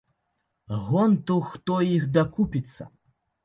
[0.87, 2.93] Гонтаў хто іх дакупіцца.